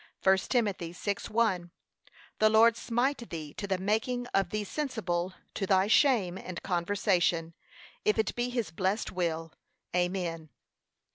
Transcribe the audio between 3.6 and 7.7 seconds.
the making of thee sensible to thy shame and conversion,